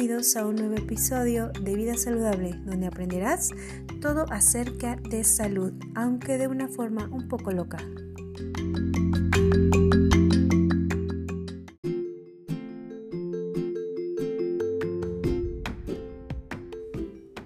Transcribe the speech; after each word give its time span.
bienvenidos 0.00 0.34
a 0.36 0.46
un 0.46 0.54
nuevo 0.54 0.76
episodio 0.76 1.50
de 1.60 1.74
Vida 1.74 1.94
Saludable, 1.94 2.54
donde 2.64 2.86
aprenderás 2.86 3.50
todo 4.00 4.24
acerca 4.30 4.96
de 4.96 5.24
salud, 5.24 5.74
aunque 5.94 6.38
de 6.38 6.48
una 6.48 6.68
forma 6.68 7.04
un 7.12 7.28
poco 7.28 7.52
loca. 7.52 7.76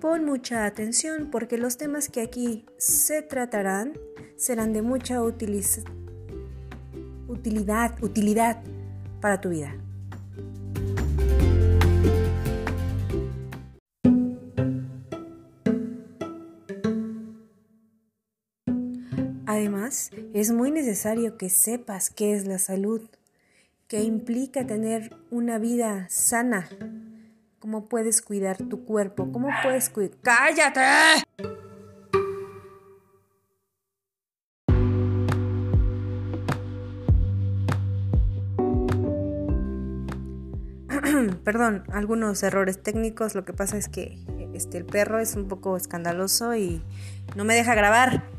Pon 0.00 0.24
mucha 0.24 0.64
atención 0.64 1.30
porque 1.32 1.58
los 1.58 1.76
temas 1.76 2.08
que 2.08 2.20
aquí 2.20 2.64
se 2.78 3.22
tratarán 3.22 3.94
serán 4.36 4.72
de 4.72 4.82
mucha 4.82 5.20
utilidad, 5.20 5.82
para 9.20 9.40
tu 9.40 9.48
vida. 9.48 9.83
Además, 19.54 20.10
es 20.32 20.50
muy 20.50 20.72
necesario 20.72 21.38
que 21.38 21.48
sepas 21.48 22.10
qué 22.10 22.34
es 22.34 22.44
la 22.44 22.58
salud, 22.58 23.08
qué 23.86 24.02
implica 24.02 24.66
tener 24.66 25.16
una 25.30 25.58
vida 25.58 26.08
sana, 26.10 26.68
cómo 27.60 27.88
puedes 27.88 28.20
cuidar 28.20 28.56
tu 28.56 28.84
cuerpo, 28.84 29.30
cómo 29.30 29.50
puedes 29.62 29.90
cuidar... 29.90 30.16
¡Cállate! 30.22 30.80
Perdón, 41.44 41.84
algunos 41.92 42.42
errores 42.42 42.82
técnicos, 42.82 43.36
lo 43.36 43.44
que 43.44 43.52
pasa 43.52 43.76
es 43.76 43.88
que 43.88 44.18
este, 44.52 44.78
el 44.78 44.84
perro 44.84 45.20
es 45.20 45.36
un 45.36 45.46
poco 45.46 45.76
escandaloso 45.76 46.56
y 46.56 46.82
no 47.36 47.44
me 47.44 47.54
deja 47.54 47.76
grabar. 47.76 48.33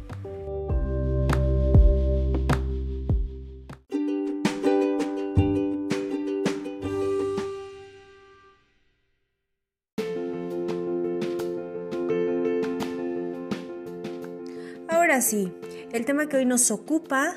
Ahora 15.05 15.21
sí, 15.21 15.53
el 15.91 16.03
tema 16.03 16.27
que 16.27 16.37
hoy 16.37 16.45
nos 16.45 16.71
ocupa, 16.71 17.35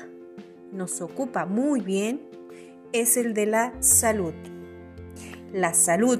nos 0.71 1.01
ocupa 1.01 1.45
muy 1.45 1.81
bien, 1.81 2.19
es 2.93 3.15
el 3.15 3.35
de 3.35 3.45
la 3.45 3.73
salud. 3.79 4.33
La 5.53 5.75
salud. 5.75 6.19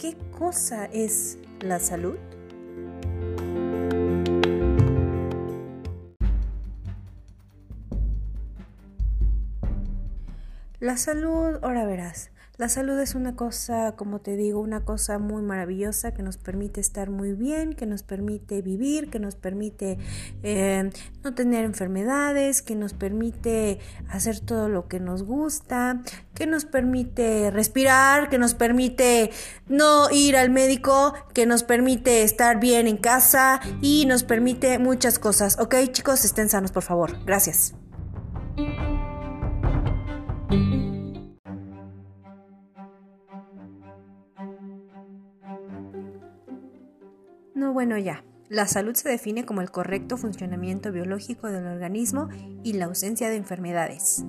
¿Qué 0.00 0.16
cosa 0.36 0.86
es 0.86 1.38
la 1.60 1.78
salud? 1.78 2.16
La 10.80 10.96
salud, 10.96 11.60
ahora 11.62 11.84
verás, 11.84 12.32
la 12.60 12.68
salud 12.68 12.98
es 13.00 13.14
una 13.14 13.36
cosa, 13.36 13.92
como 13.96 14.20
te 14.20 14.36
digo, 14.36 14.60
una 14.60 14.84
cosa 14.84 15.18
muy 15.18 15.40
maravillosa 15.40 16.12
que 16.12 16.22
nos 16.22 16.36
permite 16.36 16.78
estar 16.78 17.08
muy 17.08 17.32
bien, 17.32 17.72
que 17.72 17.86
nos 17.86 18.02
permite 18.02 18.60
vivir, 18.60 19.08
que 19.08 19.18
nos 19.18 19.34
permite 19.34 19.96
eh, 20.42 20.90
no 21.24 21.34
tener 21.34 21.64
enfermedades, 21.64 22.60
que 22.60 22.74
nos 22.74 22.92
permite 22.92 23.78
hacer 24.10 24.40
todo 24.40 24.68
lo 24.68 24.88
que 24.88 25.00
nos 25.00 25.22
gusta, 25.22 26.02
que 26.34 26.46
nos 26.46 26.66
permite 26.66 27.50
respirar, 27.50 28.28
que 28.28 28.36
nos 28.36 28.52
permite 28.52 29.30
no 29.66 30.10
ir 30.10 30.36
al 30.36 30.50
médico, 30.50 31.14
que 31.32 31.46
nos 31.46 31.62
permite 31.62 32.24
estar 32.24 32.60
bien 32.60 32.86
en 32.88 32.98
casa 32.98 33.62
y 33.80 34.04
nos 34.04 34.22
permite 34.22 34.78
muchas 34.78 35.18
cosas. 35.18 35.58
Ok, 35.58 35.76
chicos, 35.92 36.26
estén 36.26 36.50
sanos, 36.50 36.72
por 36.72 36.82
favor. 36.82 37.24
Gracias. 37.24 37.72
No, 47.70 47.74
bueno, 47.74 47.96
ya. 47.98 48.24
La 48.48 48.66
salud 48.66 48.96
se 48.96 49.08
define 49.08 49.46
como 49.46 49.60
el 49.60 49.70
correcto 49.70 50.16
funcionamiento 50.16 50.90
biológico 50.90 51.46
del 51.52 51.68
organismo 51.68 52.28
y 52.64 52.72
la 52.72 52.86
ausencia 52.86 53.28
de 53.28 53.36
enfermedades. 53.36 54.24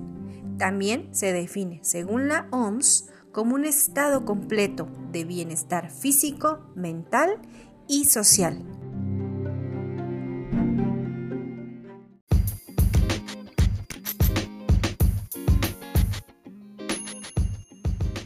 También 0.58 1.12
se 1.12 1.32
define, 1.32 1.80
según 1.82 2.28
la 2.28 2.46
OMS, 2.52 3.08
como 3.32 3.56
un 3.56 3.64
estado 3.64 4.24
completo 4.24 4.88
de 5.10 5.24
bienestar 5.24 5.90
físico, 5.90 6.70
mental 6.76 7.40
y 7.88 8.04
social. 8.04 8.64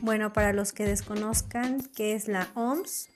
Bueno, 0.03 0.35
para 0.35 0.53
los 0.53 0.75
que 0.75 0.85
desconozcan 0.85 1.81
qué 1.95 2.15
es 2.15 2.29
la 2.29 2.49
OMS, 2.55 3.09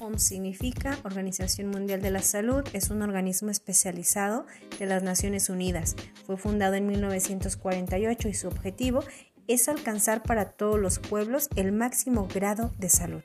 OMS 0.00 0.22
significa 0.22 0.98
Organización 1.04 1.68
Mundial 1.68 2.02
de 2.02 2.10
la 2.10 2.22
Salud, 2.22 2.64
es 2.72 2.90
un 2.90 3.02
organismo 3.02 3.50
especializado 3.50 4.46
de 4.78 4.86
las 4.86 5.02
Naciones 5.02 5.48
Unidas. 5.48 5.94
Fue 6.26 6.36
fundado 6.36 6.74
en 6.74 6.86
1948 6.86 8.28
y 8.28 8.34
su 8.34 8.48
objetivo 8.48 9.04
es 9.46 9.68
alcanzar 9.68 10.22
para 10.22 10.50
todos 10.50 10.80
los 10.80 10.98
pueblos 10.98 11.48
el 11.56 11.72
máximo 11.72 12.26
grado 12.32 12.72
de 12.78 12.88
salud. 12.88 13.22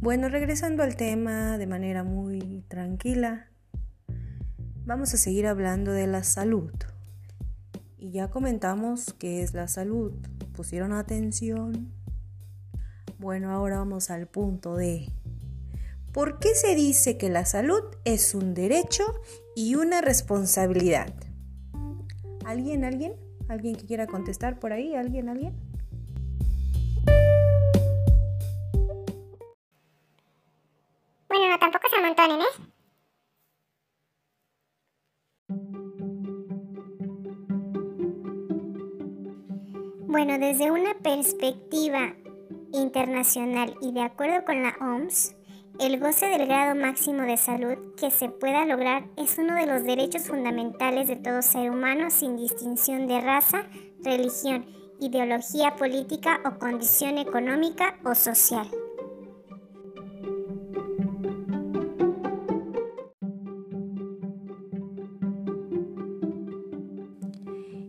Bueno, 0.00 0.28
regresando 0.30 0.82
al 0.82 0.96
tema 0.96 1.58
de 1.58 1.66
manera 1.66 2.04
muy 2.04 2.64
tranquila, 2.68 3.50
vamos 4.86 5.12
a 5.12 5.18
seguir 5.18 5.46
hablando 5.46 5.92
de 5.92 6.06
la 6.06 6.24
salud. 6.24 6.72
Y 8.02 8.12
ya 8.12 8.30
comentamos 8.30 9.14
qué 9.18 9.42
es 9.42 9.52
la 9.52 9.68
salud. 9.68 10.12
¿Pusieron 10.54 10.94
atención? 10.94 11.92
Bueno, 13.18 13.50
ahora 13.52 13.76
vamos 13.76 14.08
al 14.10 14.26
punto 14.26 14.74
de 14.74 15.12
¿por 16.10 16.38
qué 16.38 16.54
se 16.54 16.74
dice 16.74 17.18
que 17.18 17.28
la 17.28 17.44
salud 17.44 17.82
es 18.06 18.34
un 18.34 18.54
derecho 18.54 19.04
y 19.54 19.74
una 19.74 20.00
responsabilidad? 20.00 21.12
¿Alguien, 22.46 22.84
alguien? 22.84 23.16
¿Alguien 23.48 23.76
que 23.76 23.84
quiera 23.84 24.06
contestar 24.06 24.58
por 24.58 24.72
ahí? 24.72 24.94
¿Alguien, 24.94 25.28
alguien? 25.28 25.54
Desde 40.50 40.72
una 40.72 40.94
perspectiva 40.94 42.12
internacional 42.72 43.76
y 43.80 43.92
de 43.92 44.02
acuerdo 44.02 44.44
con 44.44 44.60
la 44.64 44.74
OMS, 44.80 45.36
el 45.78 46.00
goce 46.00 46.26
del 46.26 46.48
grado 46.48 46.74
máximo 46.74 47.22
de 47.22 47.36
salud 47.36 47.94
que 47.96 48.10
se 48.10 48.30
pueda 48.30 48.66
lograr 48.66 49.06
es 49.16 49.38
uno 49.38 49.54
de 49.54 49.66
los 49.66 49.84
derechos 49.84 50.26
fundamentales 50.26 51.06
de 51.06 51.14
todo 51.14 51.40
ser 51.42 51.70
humano 51.70 52.10
sin 52.10 52.36
distinción 52.36 53.06
de 53.06 53.20
raza, 53.20 53.68
religión, 54.02 54.66
ideología 54.98 55.76
política 55.76 56.40
o 56.44 56.58
condición 56.58 57.18
económica 57.18 58.00
o 58.04 58.16
social. 58.16 58.68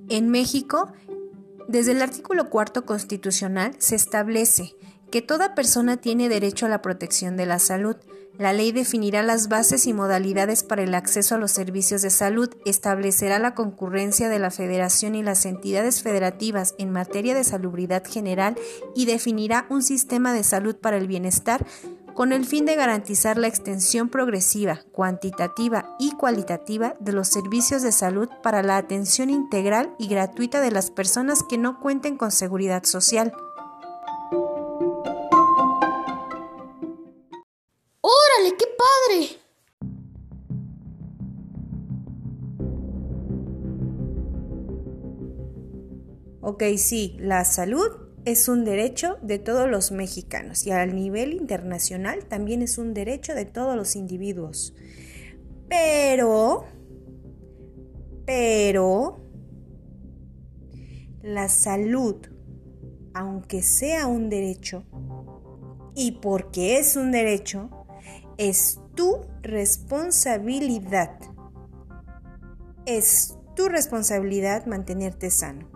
En 0.09 0.29
México, 0.29 0.91
desde 1.71 1.93
el 1.93 2.01
artículo 2.01 2.49
cuarto 2.49 2.85
constitucional 2.85 3.73
se 3.79 3.95
establece 3.95 4.75
que 5.09 5.21
toda 5.21 5.55
persona 5.55 5.97
tiene 5.97 6.29
derecho 6.29 6.65
a 6.65 6.69
la 6.69 6.81
protección 6.81 7.37
de 7.37 7.45
la 7.45 7.59
salud. 7.59 7.95
La 8.37 8.53
ley 8.53 8.71
definirá 8.71 9.23
las 9.23 9.49
bases 9.49 9.85
y 9.87 9.93
modalidades 9.93 10.63
para 10.63 10.83
el 10.83 10.95
acceso 10.95 11.35
a 11.35 11.37
los 11.37 11.51
servicios 11.51 12.01
de 12.01 12.09
salud, 12.09 12.49
establecerá 12.65 13.39
la 13.39 13.55
concurrencia 13.55 14.29
de 14.29 14.39
la 14.39 14.51
Federación 14.51 15.15
y 15.15 15.23
las 15.23 15.45
entidades 15.45 16.01
federativas 16.01 16.75
en 16.77 16.91
materia 16.91 17.35
de 17.35 17.43
salubridad 17.43 18.03
general 18.05 18.55
y 18.95 19.05
definirá 19.05 19.65
un 19.69 19.83
sistema 19.83 20.33
de 20.33 20.43
salud 20.43 20.75
para 20.75 20.97
el 20.97 21.07
bienestar 21.07 21.65
con 22.13 22.33
el 22.33 22.45
fin 22.45 22.65
de 22.65 22.75
garantizar 22.75 23.37
la 23.37 23.47
extensión 23.47 24.09
progresiva, 24.09 24.81
cuantitativa 24.91 25.95
y 25.99 26.11
cualitativa 26.11 26.95
de 26.99 27.13
los 27.13 27.27
servicios 27.27 27.81
de 27.81 27.91
salud 27.91 28.29
para 28.43 28.63
la 28.63 28.77
atención 28.77 29.29
integral 29.29 29.95
y 29.97 30.07
gratuita 30.07 30.61
de 30.61 30.71
las 30.71 30.91
personas 30.91 31.43
que 31.43 31.57
no 31.57 31.79
cuenten 31.79 32.17
con 32.17 32.31
seguridad 32.31 32.83
social. 32.83 33.33
¡Órale, 38.01 38.57
qué 38.57 38.65
padre! 38.77 39.41
Ok, 46.41 46.63
sí, 46.77 47.15
la 47.19 47.45
salud 47.45 48.10
es 48.25 48.47
un 48.47 48.63
derecho 48.63 49.17
de 49.21 49.39
todos 49.39 49.69
los 49.69 49.91
mexicanos 49.91 50.65
y 50.67 50.71
a 50.71 50.85
nivel 50.85 51.33
internacional 51.33 52.25
también 52.25 52.61
es 52.61 52.77
un 52.77 52.93
derecho 52.93 53.33
de 53.33 53.45
todos 53.45 53.75
los 53.75 53.95
individuos. 53.95 54.75
Pero, 55.67 56.65
pero, 58.25 59.21
la 61.23 61.49
salud, 61.49 62.17
aunque 63.13 63.63
sea 63.63 64.07
un 64.07 64.29
derecho, 64.29 64.83
y 65.95 66.13
porque 66.13 66.77
es 66.77 66.95
un 66.95 67.11
derecho, 67.11 67.69
es 68.37 68.79
tu 68.95 69.25
responsabilidad. 69.41 71.17
Es 72.85 73.37
tu 73.55 73.67
responsabilidad 73.67 74.65
mantenerte 74.65 75.29
sano. 75.29 75.70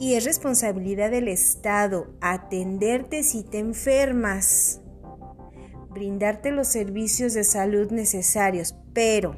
Y 0.00 0.14
es 0.14 0.24
responsabilidad 0.24 1.10
del 1.10 1.28
Estado 1.28 2.14
atenderte 2.20 3.24
si 3.24 3.42
te 3.42 3.58
enfermas, 3.58 4.80
brindarte 5.90 6.52
los 6.52 6.68
servicios 6.68 7.34
de 7.34 7.42
salud 7.42 7.90
necesarios, 7.90 8.76
pero 8.92 9.36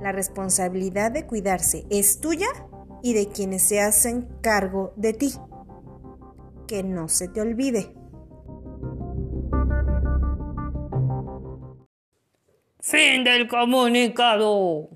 la 0.00 0.12
responsabilidad 0.12 1.12
de 1.12 1.26
cuidarse 1.26 1.84
es 1.90 2.20
tuya 2.20 2.48
y 3.02 3.12
de 3.12 3.28
quienes 3.28 3.62
se 3.62 3.80
hacen 3.80 4.28
cargo 4.40 4.94
de 4.96 5.12
ti. 5.12 5.32
Que 6.66 6.82
no 6.82 7.08
se 7.08 7.28
te 7.28 7.40
olvide. 7.40 7.94
Fin 12.80 13.24
del 13.24 13.46
comunicado. 13.46 14.88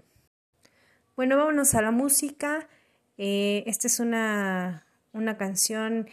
Bueno, 1.16 1.36
vámonos 1.36 1.74
a 1.74 1.82
la 1.82 1.90
música. 1.90 2.68
Eh, 3.18 3.64
esta 3.66 3.86
es 3.86 4.00
una, 4.00 4.86
una, 5.12 5.36
canción 5.36 6.08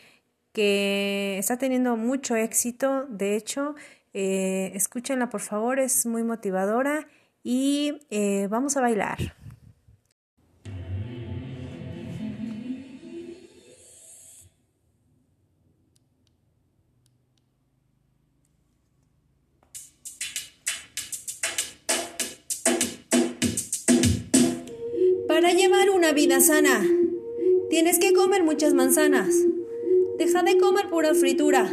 que 0.53 1.37
está 1.37 1.57
teniendo 1.57 1.97
mucho 1.97 2.35
éxito. 2.35 3.05
De 3.09 3.35
hecho, 3.35 3.75
eh, 4.13 4.71
escúchenla 4.75 5.29
por 5.29 5.41
favor, 5.41 5.79
es 5.79 6.05
muy 6.05 6.23
motivadora 6.23 7.07
y 7.43 7.99
eh, 8.09 8.47
vamos 8.49 8.77
a 8.77 8.81
bailar. 8.81 9.35
Vida 26.33 26.45
sana, 26.45 26.83
tienes 27.69 27.99
que 27.99 28.11
comer 28.11 28.43
muchas 28.43 28.73
manzanas. 28.73 29.35
Deja 30.17 30.41
de 30.41 30.57
comer 30.57 30.89
pura 30.89 31.13
fritura. 31.13 31.71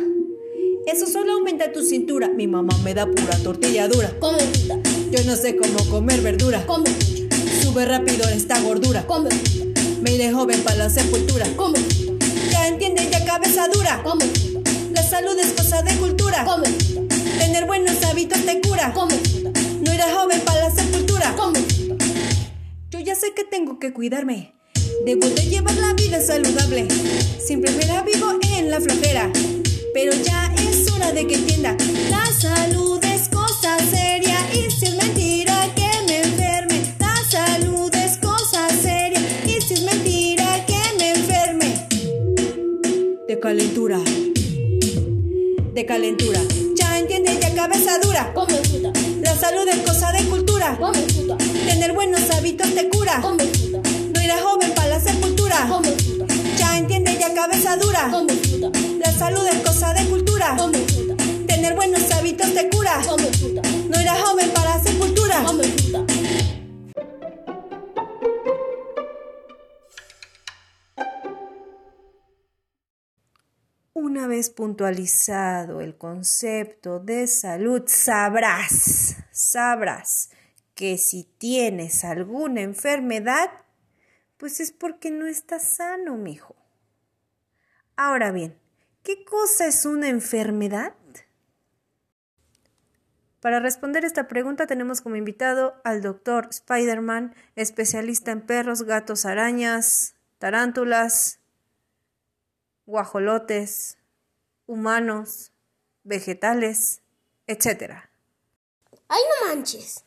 Eso 0.86 1.06
solo 1.06 1.32
aumenta 1.32 1.72
tu 1.72 1.82
cintura. 1.82 2.28
Mi 2.28 2.46
mamá 2.46 2.76
me 2.84 2.92
da 2.92 3.06
pura 3.06 3.38
tortilla 3.42 3.88
dura. 3.88 4.14
Come 4.20 4.38
fruta. 4.38 4.78
Yo 5.10 5.24
no 5.24 5.34
sé 5.36 5.56
cómo 5.56 5.78
comer 5.88 6.20
verdura. 6.20 6.66
Come 6.66 6.90
fruta. 6.90 7.36
Sube 7.62 7.86
rápido 7.86 8.28
esta 8.28 8.60
gordura. 8.60 9.06
Come 9.06 9.30
fruta. 9.30 9.80
Me 10.02 10.12
iré 10.12 10.30
joven 10.30 10.60
para 10.62 10.76
la 10.76 10.90
sepultura. 10.90 11.46
Come 11.56 11.78
fruta. 11.78 12.26
Ya 12.50 12.68
entienden, 12.68 13.10
ya 13.10 13.24
cabeza 13.24 13.66
dura. 13.72 14.02
Come 14.02 14.26
fruta. 14.26 14.70
La 14.92 15.02
salud 15.02 15.38
es 15.38 15.52
cosa 15.52 15.80
de 15.82 15.96
cultura. 15.96 16.44
Come 16.44 16.68
fruta. 16.68 17.14
Tener 17.38 17.64
buenos 17.64 18.02
hábitos 18.04 18.44
te 18.44 18.60
cura. 18.60 18.92
Come 18.92 19.14
fruta. 19.14 19.58
No 19.80 19.94
iré 19.94 20.04
joven 20.12 20.40
para 20.44 20.68
la 20.68 20.70
sepultura. 20.70 21.34
Come 21.34 21.60
fruta 21.60 21.79
ya 23.10 23.16
sé 23.16 23.34
que 23.34 23.42
tengo 23.42 23.80
que 23.80 23.92
cuidarme. 23.92 24.52
Debo 25.04 25.26
de 25.26 25.42
llevar 25.46 25.74
la 25.78 25.94
vida 25.94 26.20
saludable. 26.20 26.86
Siempre 27.44 27.72
me 27.72 27.84
la 27.86 28.02
vivo 28.04 28.38
en 28.56 28.70
la 28.70 28.80
flojera. 28.80 29.32
Pero 29.92 30.12
ya 30.12 30.54
es 30.62 30.88
hora 30.92 31.10
de 31.10 31.26
que 31.26 31.34
entienda. 31.34 31.76
La 32.08 32.24
salud 32.26 33.02
es 33.02 33.28
cosa 33.28 33.76
seria. 33.90 34.38
Y 34.54 34.70
si 34.70 34.86
es 34.86 34.94
mentira 34.94 35.56
que 35.74 35.90
me 36.06 36.22
enferme. 36.22 36.94
La 37.00 37.16
salud 37.28 37.92
es 37.96 38.16
cosa 38.18 38.68
seria. 38.80 39.20
Y 39.44 39.60
si 39.60 39.74
es 39.74 39.82
mentira 39.82 40.64
que 40.68 40.80
me 40.98 41.10
enferme. 41.10 41.88
De 43.26 43.40
calentura. 43.40 43.98
De 45.74 45.84
calentura. 45.84 46.40
Ya 46.76 46.96
entiende, 46.96 47.36
ya 47.42 47.52
cabeza 47.56 47.98
dura. 48.04 48.32
Come. 48.34 48.60
La 49.20 49.34
salud 49.34 49.66
es 49.66 49.78
cosa 49.78 50.12
de 50.12 50.22
cultura. 50.26 50.78
Come. 50.78 51.49
Tener 51.70 51.92
buenos 51.92 52.28
hábitos 52.32 52.74
te 52.74 52.88
cura. 52.88 53.20
No 53.20 54.20
irás 54.20 54.42
joven 54.42 54.74
para 54.74 54.88
la 54.88 55.00
sepultura. 55.00 55.68
Ya 56.58 56.76
entiende, 56.76 57.16
ya 57.16 57.32
cabeza 57.32 57.76
dura. 57.76 58.10
La 58.98 59.12
salud 59.12 59.46
es 59.46 59.62
cosa 59.64 59.94
de 59.94 60.04
cultura. 60.06 60.56
Tener 61.46 61.76
buenos 61.76 62.10
hábitos 62.10 62.52
te 62.54 62.68
cura. 62.70 63.00
No 63.88 64.00
irás 64.00 64.20
joven 64.20 64.50
para 64.50 64.78
la 64.78 64.82
sepultura. 64.82 65.46
Una 73.92 74.26
vez 74.26 74.50
puntualizado 74.50 75.80
el 75.80 75.96
concepto 75.96 76.98
de 76.98 77.28
salud, 77.28 77.84
sabrás, 77.86 79.14
sabrás 79.30 80.30
que 80.80 80.96
si 80.96 81.24
tienes 81.24 82.04
alguna 82.04 82.62
enfermedad, 82.62 83.50
pues 84.38 84.60
es 84.60 84.72
porque 84.72 85.10
no 85.10 85.26
estás 85.26 85.62
sano, 85.62 86.16
mijo. 86.16 86.56
Ahora 87.96 88.32
bien, 88.32 88.58
¿qué 89.02 89.22
cosa 89.26 89.66
es 89.66 89.84
una 89.84 90.08
enfermedad? 90.08 90.94
Para 93.40 93.60
responder 93.60 94.06
esta 94.06 94.26
pregunta 94.26 94.66
tenemos 94.66 95.02
como 95.02 95.16
invitado 95.16 95.78
al 95.84 96.00
doctor 96.00 96.48
Spiderman, 96.50 97.34
especialista 97.56 98.30
en 98.30 98.40
perros, 98.40 98.84
gatos, 98.84 99.26
arañas, 99.26 100.14
tarántulas, 100.38 101.40
guajolotes, 102.86 103.98
humanos, 104.64 105.52
vegetales, 106.04 107.02
etc. 107.46 107.96
¡Ay, 109.08 109.20
no 109.42 109.48
manches! 109.48 110.06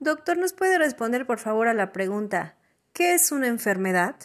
Doctor, 0.00 0.38
¿nos 0.38 0.54
puede 0.54 0.78
responder 0.78 1.26
por 1.26 1.38
favor 1.38 1.68
a 1.68 1.74
la 1.74 1.92
pregunta, 1.92 2.56
¿qué 2.94 3.14
es 3.14 3.32
una 3.32 3.48
enfermedad? 3.48 4.16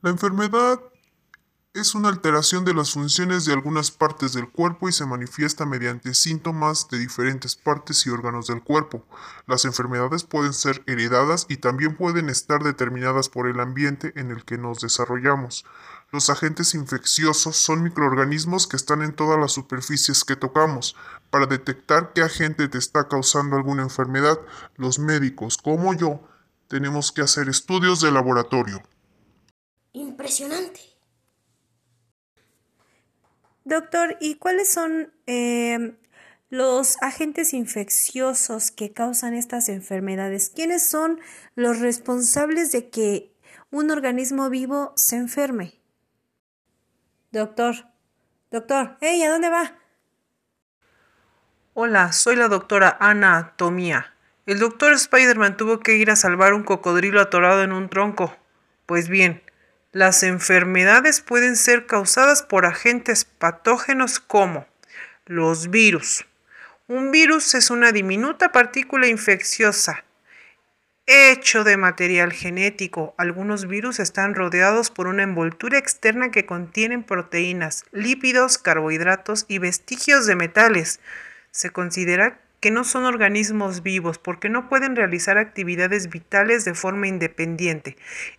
La 0.00 0.10
enfermedad 0.10 0.80
es 1.74 1.96
una 1.96 2.08
alteración 2.08 2.64
de 2.64 2.72
las 2.72 2.92
funciones 2.92 3.44
de 3.44 3.52
algunas 3.52 3.90
partes 3.90 4.32
del 4.32 4.48
cuerpo 4.48 4.88
y 4.88 4.92
se 4.92 5.06
manifiesta 5.06 5.66
mediante 5.66 6.14
síntomas 6.14 6.88
de 6.88 6.98
diferentes 6.98 7.56
partes 7.56 8.06
y 8.06 8.10
órganos 8.10 8.46
del 8.46 8.62
cuerpo. 8.62 9.04
Las 9.46 9.64
enfermedades 9.64 10.22
pueden 10.22 10.52
ser 10.52 10.84
heredadas 10.86 11.46
y 11.48 11.56
también 11.56 11.96
pueden 11.96 12.28
estar 12.28 12.62
determinadas 12.62 13.28
por 13.28 13.48
el 13.48 13.58
ambiente 13.58 14.12
en 14.14 14.30
el 14.30 14.44
que 14.44 14.56
nos 14.56 14.80
desarrollamos. 14.80 15.64
Los 16.12 16.28
agentes 16.28 16.74
infecciosos 16.74 17.56
son 17.56 17.82
microorganismos 17.82 18.66
que 18.66 18.76
están 18.76 19.00
en 19.00 19.16
todas 19.16 19.40
las 19.40 19.52
superficies 19.52 20.24
que 20.24 20.36
tocamos. 20.36 20.94
Para 21.30 21.46
detectar 21.46 22.12
qué 22.12 22.20
agente 22.20 22.68
te 22.68 22.76
está 22.76 23.08
causando 23.08 23.56
alguna 23.56 23.82
enfermedad, 23.82 24.38
los 24.76 24.98
médicos, 24.98 25.56
como 25.56 25.94
yo, 25.94 26.20
tenemos 26.68 27.12
que 27.12 27.22
hacer 27.22 27.48
estudios 27.48 28.02
de 28.02 28.12
laboratorio. 28.12 28.82
Impresionante. 29.94 30.80
Doctor, 33.64 34.18
¿y 34.20 34.34
cuáles 34.34 34.70
son 34.70 35.14
eh, 35.26 35.96
los 36.50 37.00
agentes 37.00 37.54
infecciosos 37.54 38.70
que 38.70 38.92
causan 38.92 39.32
estas 39.32 39.70
enfermedades? 39.70 40.52
¿Quiénes 40.54 40.86
son 40.86 41.20
los 41.54 41.78
responsables 41.78 42.70
de 42.70 42.90
que 42.90 43.34
un 43.70 43.90
organismo 43.90 44.50
vivo 44.50 44.92
se 44.94 45.16
enferme? 45.16 45.81
Doctor, 47.32 47.86
doctor, 48.50 48.98
hey, 49.00 49.22
¿a 49.22 49.30
dónde 49.30 49.48
va? 49.48 49.72
Hola, 51.72 52.12
soy 52.12 52.36
la 52.36 52.48
doctora 52.48 52.98
Ana 53.00 53.54
Tomía. 53.56 54.14
El 54.44 54.58
doctor 54.58 54.98
Spiderman 54.98 55.56
tuvo 55.56 55.80
que 55.80 55.96
ir 55.96 56.10
a 56.10 56.16
salvar 56.16 56.52
un 56.52 56.62
cocodrilo 56.62 57.22
atorado 57.22 57.62
en 57.62 57.72
un 57.72 57.88
tronco. 57.88 58.36
Pues 58.84 59.08
bien, 59.08 59.42
las 59.92 60.22
enfermedades 60.22 61.22
pueden 61.22 61.56
ser 61.56 61.86
causadas 61.86 62.42
por 62.42 62.66
agentes 62.66 63.24
patógenos 63.24 64.20
como 64.20 64.66
los 65.24 65.70
virus. 65.70 66.26
Un 66.86 67.12
virus 67.12 67.54
es 67.54 67.70
una 67.70 67.92
diminuta 67.92 68.52
partícula 68.52 69.06
infecciosa 69.06 70.04
hecho 71.06 71.64
de 71.64 71.76
material 71.76 72.32
genético. 72.32 73.14
Algunos 73.18 73.66
virus 73.66 73.98
están 73.98 74.34
rodeados 74.34 74.90
por 74.90 75.06
una 75.06 75.22
envoltura 75.22 75.78
externa 75.78 76.30
que 76.30 76.46
contienen 76.46 77.02
proteínas, 77.02 77.84
lípidos, 77.92 78.58
carbohidratos 78.58 79.44
y 79.48 79.58
vestigios 79.58 80.26
de 80.26 80.36
metales. 80.36 81.00
Se 81.50 81.70
considera 81.70 82.40
que 82.60 82.70
no 82.70 82.84
son 82.84 83.04
organismos 83.04 83.82
vivos 83.82 84.18
porque 84.18 84.48
no 84.48 84.68
pueden 84.68 84.94
realizar 84.94 85.36
actividades 85.36 86.08
vitales 86.08 86.64
de 86.64 86.74
forma 86.74 87.08
independiente. 87.08 87.96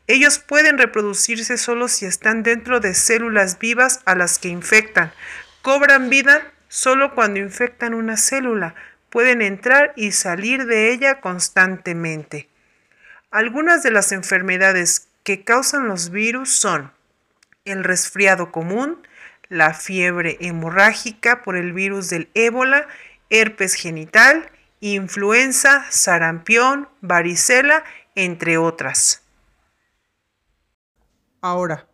Ellos 0.08 0.40
pueden 0.40 0.78
reproducirse 0.78 1.58
solo 1.58 1.90
si 1.90 2.06
están 2.06 2.42
dentro 2.42 2.80
de 2.80 2.94
células 2.94 3.60
vivas 3.60 4.00
a 4.06 4.16
las 4.16 4.40
que 4.40 4.48
infectan. 4.48 5.12
Cobran 5.62 6.10
vida 6.10 6.54
solo 6.70 7.14
cuando 7.16 7.42
infectan 7.42 7.94
una 7.94 8.16
célula. 8.16 8.76
Pueden 9.10 9.42
entrar 9.42 9.92
y 9.98 10.14
salir 10.14 10.66
de 10.66 10.94
ella 10.94 11.20
constantemente. 11.20 12.53
Algunas 13.34 13.82
de 13.82 13.90
las 13.90 14.12
enfermedades 14.12 15.08
que 15.24 15.44
causan 15.44 15.88
los 15.88 16.12
virus 16.12 16.56
son 16.56 16.94
el 17.66 17.84
resfriado 17.84 18.52
común, 18.52 19.08
la 19.50 19.74
fiebre 19.74 20.38
hemorrágica 20.40 21.42
por 21.42 21.58
el 21.58 21.74
virus 21.74 22.12
del 22.12 22.30
ébola 22.36 22.88
herpes 23.32 23.74
genital, 23.74 24.52
influenza, 24.82 25.84
sarampión, 25.90 26.88
varicela, 27.02 27.84
entre 28.14 28.60
otras. 28.60 29.24
Ahora, 31.42 31.88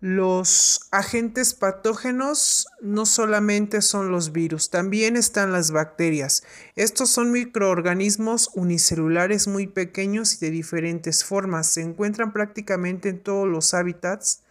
los 0.00 0.88
agentes 0.90 1.52
patógenos 1.52 2.66
no 2.80 3.04
solamente 3.04 3.82
son 3.82 4.10
los 4.10 4.32
virus, 4.32 4.70
también 4.70 5.14
están 5.14 5.52
las 5.52 5.72
bacterias. 5.72 6.42
Estos 6.74 7.10
son 7.10 7.32
microorganismos 7.32 8.48
unicelulares 8.54 9.46
muy 9.46 9.66
pequeños 9.66 10.34
y 10.34 10.46
de 10.46 10.50
diferentes 10.52 11.22
formas. 11.22 11.66
Se 11.66 11.82
encuentran 11.82 12.32
prácticamente 12.32 13.10
en 13.10 13.22
todos 13.22 13.46
los 13.46 13.74
hábitats 13.74 14.42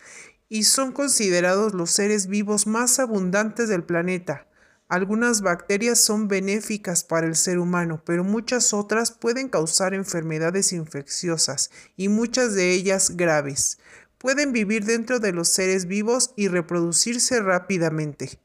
y 0.49 0.63
son 0.65 0.91
considerados 0.91 1.73
los 1.73 1.89
seres 1.89 2.27
vivos 2.27 2.67
más 2.67 2.99
abundantes 2.99 3.69
del 3.69 3.83
planeta. 3.83 4.45
Algunas 4.87 5.41
bacterias 5.41 5.99
son 5.99 6.27
benéficas 6.27 7.03
para 7.03 7.25
el 7.25 7.35
ser 7.35 7.57
humano, 7.57 8.03
pero 8.05 8.23
muchas 8.23 8.71
otras 8.73 9.11
pueden 9.11 9.49
causar 9.49 9.95
enfermedades 9.95 10.73
infecciosas 10.73 11.71
y 11.95 12.07
muchas 12.07 12.53
de 12.53 12.71
ellas 12.71 13.15
graves. 13.15 13.79
Pueden 14.19 14.51
vivir 14.51 14.85
dentro 14.85 15.19
de 15.19 15.31
los 15.31 15.47
seres 15.49 15.87
vivos 15.87 16.33
y 16.35 16.49
reproducirse 16.49 17.41
rápidamente. 17.41 18.37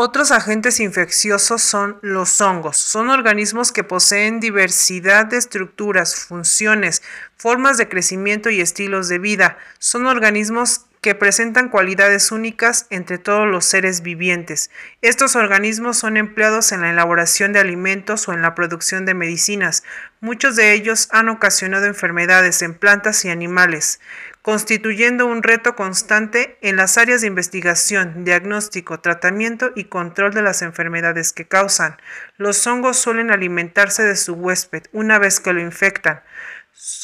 Otros 0.00 0.30
agentes 0.30 0.80
infecciosos 0.80 1.60
son 1.60 1.98
los 2.02 2.40
hongos. 2.40 2.76
Son 2.76 3.10
organismos 3.10 3.72
que 3.72 3.84
poseen 3.84 4.40
diversidad 4.40 5.26
de 5.26 5.36
estructuras, 5.36 6.14
funciones, 6.14 7.02
formas 7.36 7.78
de 7.78 7.88
crecimiento 7.88 8.48
y 8.48 8.60
estilos 8.60 9.08
de 9.08 9.18
vida. 9.18 9.58
Son 9.78 10.06
organismos 10.06 10.86
que 11.00 11.14
presentan 11.14 11.68
cualidades 11.68 12.32
únicas 12.32 12.86
entre 12.90 13.18
todos 13.18 13.46
los 13.46 13.64
seres 13.64 14.02
vivientes. 14.02 14.70
Estos 15.02 15.36
organismos 15.36 15.98
son 15.98 16.16
empleados 16.16 16.72
en 16.72 16.80
la 16.80 16.90
elaboración 16.90 17.52
de 17.52 17.60
alimentos 17.60 18.28
o 18.28 18.32
en 18.32 18.42
la 18.42 18.54
producción 18.54 19.06
de 19.06 19.14
medicinas. 19.14 19.84
Muchos 20.20 20.56
de 20.56 20.72
ellos 20.72 21.08
han 21.12 21.28
ocasionado 21.28 21.86
enfermedades 21.86 22.62
en 22.62 22.74
plantas 22.74 23.24
y 23.24 23.30
animales, 23.30 24.00
constituyendo 24.42 25.26
un 25.26 25.42
reto 25.42 25.76
constante 25.76 26.58
en 26.62 26.76
las 26.76 26.98
áreas 26.98 27.20
de 27.20 27.26
investigación, 27.26 28.24
diagnóstico, 28.24 29.00
tratamiento 29.00 29.72
y 29.74 29.84
control 29.84 30.32
de 30.32 30.42
las 30.42 30.62
enfermedades 30.62 31.32
que 31.32 31.46
causan. 31.46 31.96
Los 32.36 32.66
hongos 32.66 32.96
suelen 32.96 33.30
alimentarse 33.30 34.02
de 34.02 34.16
su 34.16 34.34
huésped 34.34 34.84
una 34.92 35.18
vez 35.18 35.38
que 35.40 35.52
lo 35.52 35.60
infectan. 35.60 36.22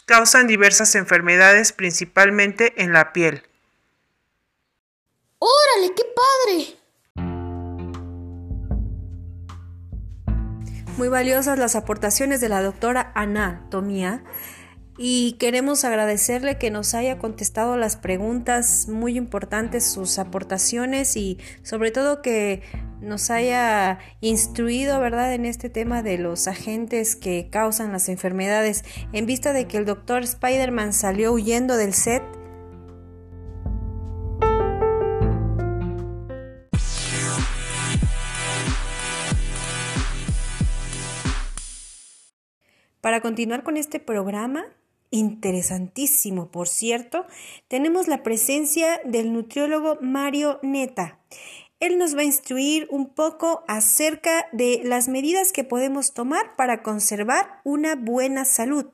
Causan 0.07 0.47
diversas 0.47 0.95
enfermedades, 0.95 1.73
principalmente 1.73 2.83
en 2.83 2.93
la 2.93 3.13
piel. 3.13 3.43
¡Órale, 5.45 5.93
qué 5.95 6.05
padre! 6.17 6.65
Muy 10.97 11.09
valiosas 11.09 11.59
las 11.59 11.77
aportaciones 11.77 12.41
de 12.41 12.49
la 12.49 12.63
doctora 12.63 13.13
Ana 13.15 13.67
Tomía 13.71 14.25
y 14.97 15.33
queremos 15.33 15.85
agradecerle 15.85 16.57
que 16.57 16.71
nos 16.71 16.95
haya 16.95 17.19
contestado 17.19 17.77
las 17.77 17.97
preguntas 17.97 18.89
muy 18.89 19.19
importantes, 19.19 19.85
sus 19.85 20.19
aportaciones 20.19 21.15
y 21.15 21.39
sobre 21.63 21.91
todo 21.91 22.23
que 22.23 22.63
nos 23.03 23.29
haya 23.29 23.99
instruido, 24.23 24.99
¿verdad?, 24.99 25.35
en 25.35 25.45
este 25.45 25.69
tema 25.69 26.03
de 26.03 26.17
los 26.17 26.49
agentes 26.49 27.17
que 27.17 27.51
causan 27.51 27.93
las 27.93 28.09
enfermedades 28.09 28.83
en 29.13 29.27
vista 29.27 29.53
de 29.53 29.67
que 29.67 29.77
el 29.77 29.85
doctor 29.85 30.23
Spider-Man 30.23 30.95
salió 30.95 31.33
huyendo 31.33 31.77
del 31.77 31.93
set 31.93 32.23
Para 43.15 43.23
continuar 43.23 43.63
con 43.63 43.77
este 43.77 44.01
programa, 44.01 44.65
interesantísimo 45.13 46.51
por 46.51 46.67
cierto, 46.67 47.27
tenemos 47.69 48.09
la 48.09 48.25
presencia 48.25 49.01
del 49.05 49.33
nutriólogo 49.33 49.99
Mario 50.01 50.59
Neta. 50.65 51.21
Él 51.79 51.97
nos 51.97 52.17
va 52.17 52.23
a 52.23 52.25
instruir 52.25 52.89
un 52.91 53.15
poco 53.15 53.63
acerca 53.69 54.49
de 54.51 54.81
las 54.83 55.07
medidas 55.07 55.53
que 55.53 55.63
podemos 55.63 56.13
tomar 56.13 56.57
para 56.57 56.83
conservar 56.83 57.61
una 57.63 57.95
buena 57.95 58.45
salud. 58.45 58.87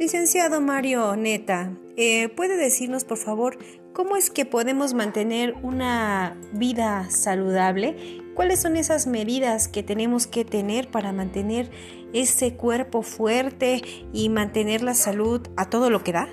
Licenciado 0.00 0.62
Mario 0.62 1.14
Neta, 1.14 1.74
eh, 1.98 2.30
¿puede 2.30 2.56
decirnos 2.56 3.04
por 3.04 3.18
favor 3.18 3.58
¿Cómo 3.92 4.16
es 4.16 4.30
que 4.30 4.46
podemos 4.46 4.94
mantener 4.94 5.52
una 5.62 6.38
vida 6.52 7.10
saludable? 7.10 8.22
¿Cuáles 8.34 8.62
son 8.62 8.76
esas 8.76 9.06
medidas 9.06 9.68
que 9.68 9.82
tenemos 9.82 10.26
que 10.26 10.46
tener 10.46 10.90
para 10.90 11.12
mantener 11.12 11.70
ese 12.14 12.54
cuerpo 12.56 13.02
fuerte 13.02 13.82
y 14.14 14.30
mantener 14.30 14.80
la 14.80 14.94
salud 14.94 15.46
a 15.58 15.68
todo 15.68 15.90
lo 15.90 16.02
que 16.02 16.12
da? 16.12 16.28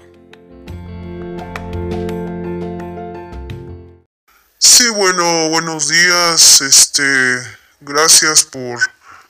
Sí, 4.59 4.87
bueno, 4.95 5.49
buenos 5.49 5.89
días. 5.89 6.61
Este, 6.61 7.03
gracias 7.81 8.45
por, 8.45 8.79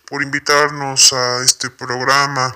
por 0.08 0.22
invitarnos 0.22 1.12
a 1.12 1.44
este 1.44 1.72
programa. 1.72 2.56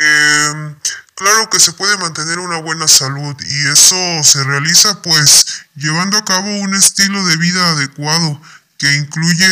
Eh, 0.00 0.74
Claro 1.20 1.50
que 1.50 1.60
se 1.60 1.72
puede 1.72 1.98
mantener 1.98 2.38
una 2.38 2.62
buena 2.62 2.88
salud 2.88 3.36
y 3.46 3.68
eso 3.68 3.94
se 4.24 4.42
realiza 4.42 5.02
pues 5.02 5.44
llevando 5.76 6.16
a 6.16 6.24
cabo 6.24 6.48
un 6.48 6.74
estilo 6.74 7.22
de 7.26 7.36
vida 7.36 7.72
adecuado 7.72 8.40
que 8.78 8.90
incluye 8.94 9.44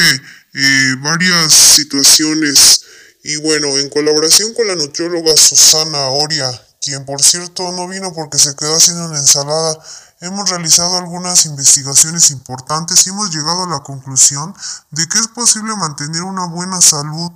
eh, 0.55 0.95
varias 1.01 1.53
situaciones. 1.53 2.87
Y 3.23 3.37
bueno, 3.37 3.77
en 3.77 3.91
colaboración 3.91 4.55
con 4.55 4.67
la 4.67 4.77
nutrióloga 4.77 5.37
Susana 5.37 6.07
Oria, 6.07 6.51
quien 6.81 7.05
por 7.05 7.23
cierto 7.23 7.71
no 7.73 7.87
vino 7.87 8.15
porque 8.15 8.39
se 8.39 8.57
quedó 8.57 8.75
haciendo 8.75 9.05
una 9.05 9.19
ensalada, 9.19 9.79
hemos 10.23 10.49
realizado 10.49 10.97
algunas 10.97 11.45
investigaciones 11.45 12.31
importantes 12.31 13.07
y 13.07 13.11
hemos 13.11 13.31
llegado 13.31 13.65
a 13.65 13.69
la 13.69 13.81
conclusión 13.81 14.55
de 14.91 15.07
que 15.07 15.19
es 15.19 15.29
posible 15.29 15.77
mantener 15.77 16.23
una 16.23 16.47
buena 16.47 16.81
salud, 16.81 17.31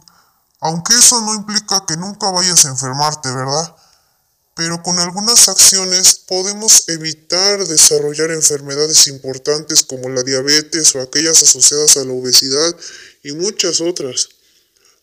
aunque 0.62 0.94
eso 0.94 1.20
no 1.20 1.34
implica 1.34 1.84
que 1.86 1.96
nunca 1.96 2.30
vayas 2.30 2.64
a 2.64 2.70
enfermarte, 2.70 3.30
¿verdad? 3.30 3.76
pero 4.54 4.82
con 4.82 4.98
algunas 4.98 5.48
acciones 5.48 6.20
podemos 6.28 6.88
evitar 6.88 7.66
desarrollar 7.66 8.30
enfermedades 8.30 9.06
importantes 9.08 9.82
como 9.82 10.10
la 10.10 10.22
diabetes 10.22 10.94
o 10.94 11.00
aquellas 11.00 11.42
asociadas 11.42 11.96
a 11.96 12.04
la 12.04 12.12
obesidad 12.12 12.76
y 13.22 13.32
muchas 13.32 13.80
otras. 13.80 14.28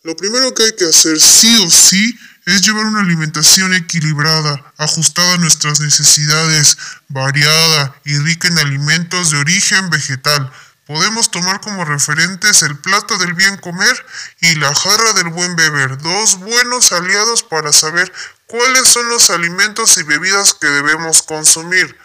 Lo 0.04 0.16
primero 0.16 0.54
que 0.54 0.64
hay 0.64 0.72
que 0.74 0.86
hacer 0.86 1.20
sí 1.20 1.54
o 1.66 1.70
sí 1.70 2.16
es 2.46 2.62
llevar 2.62 2.86
una 2.86 3.02
alimentación 3.02 3.74
equilibrada, 3.74 4.74
ajustada 4.78 5.34
a 5.34 5.38
nuestras 5.40 5.82
necesidades, 5.82 6.78
variada 7.10 8.00
y 8.06 8.18
rica 8.20 8.48
en 8.48 8.60
alimentos 8.60 9.32
de 9.32 9.38
origen 9.38 9.90
vegetal. 9.90 10.52
Podemos 10.90 11.30
tomar 11.30 11.62
como 11.62 11.86
referentes 11.86 12.64
el 12.64 12.76
plato 12.76 13.20
del 13.20 13.36
bien 13.36 13.58
comer 13.58 14.06
y 14.42 14.56
la 14.56 14.74
jarra 14.74 15.14
del 15.14 15.30
buen 15.30 15.56
beber, 15.56 16.00
dos 16.00 16.40
buenos 16.40 16.92
aliados 16.92 17.44
para 17.44 17.72
saber 17.72 18.12
¿Cuáles 18.50 18.88
son 18.88 19.08
los 19.10 19.30
alimentos 19.30 20.00
y 20.00 20.04
bebidas 20.04 20.56
que 20.56 20.66
debemos 20.66 21.22
consumir? 21.22 21.96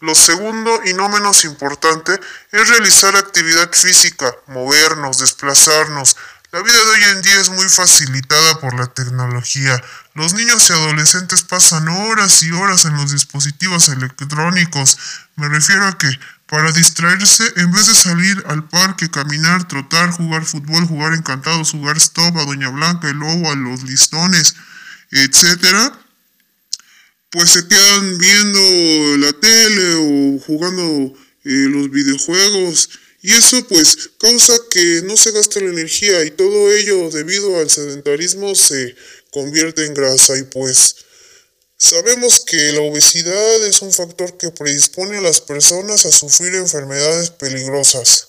Lo 0.00 0.14
segundo 0.14 0.80
y 0.86 0.94
no 0.94 1.10
menos 1.10 1.44
importante 1.44 2.18
es 2.50 2.68
realizar 2.70 3.14
actividad 3.14 3.70
física, 3.70 4.34
movernos, 4.46 5.18
desplazarnos. 5.18 6.16
La 6.50 6.62
vida 6.62 6.78
de 6.78 6.90
hoy 6.90 7.02
en 7.10 7.20
día 7.20 7.38
es 7.42 7.50
muy 7.50 7.68
facilitada 7.68 8.58
por 8.60 8.72
la 8.72 8.86
tecnología. 8.86 9.82
Los 10.14 10.32
niños 10.32 10.70
y 10.70 10.72
adolescentes 10.72 11.42
pasan 11.42 11.86
horas 11.88 12.42
y 12.42 12.52
horas 12.52 12.86
en 12.86 12.96
los 12.96 13.12
dispositivos 13.12 13.90
electrónicos. 13.90 14.96
Me 15.36 15.50
refiero 15.50 15.86
a 15.86 15.98
que 15.98 16.08
para 16.52 16.70
distraerse, 16.70 17.44
en 17.56 17.72
vez 17.72 17.86
de 17.86 17.94
salir 17.94 18.42
al 18.44 18.68
parque, 18.68 19.10
caminar, 19.10 19.66
trotar, 19.66 20.10
jugar 20.10 20.44
fútbol, 20.44 20.86
jugar 20.86 21.14
encantados, 21.14 21.70
jugar 21.70 21.96
stop 21.96 22.36
a 22.36 22.44
Doña 22.44 22.68
Blanca, 22.68 23.08
el 23.08 23.16
lobo, 23.16 23.50
a 23.50 23.56
los 23.56 23.82
listones, 23.84 24.54
etcétera, 25.10 25.98
pues 27.30 27.48
se 27.48 27.66
quedan 27.66 28.18
viendo 28.18 29.16
la 29.16 29.32
tele 29.32 29.94
o 29.94 30.38
jugando 30.40 31.14
eh, 31.44 31.68
los 31.70 31.90
videojuegos. 31.90 32.90
Y 33.22 33.32
eso 33.32 33.66
pues 33.68 34.10
causa 34.20 34.52
que 34.70 35.00
no 35.06 35.16
se 35.16 35.30
gaste 35.30 35.62
la 35.62 35.70
energía 35.70 36.22
y 36.22 36.32
todo 36.32 36.70
ello 36.70 37.08
debido 37.08 37.60
al 37.60 37.70
sedentarismo 37.70 38.54
se 38.54 38.94
convierte 39.30 39.86
en 39.86 39.94
grasa 39.94 40.36
y 40.36 40.42
pues 40.42 40.96
sabemos 41.82 42.44
que 42.44 42.72
la 42.72 42.82
obesidad 42.82 43.66
es 43.66 43.82
un 43.82 43.92
factor 43.92 44.36
que 44.38 44.50
predispone 44.50 45.18
a 45.18 45.20
las 45.20 45.40
personas 45.40 46.06
a 46.06 46.12
sufrir 46.12 46.54
enfermedades 46.54 47.30
peligrosas. 47.30 48.28